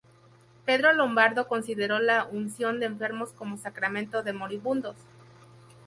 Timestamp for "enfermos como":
2.87-3.57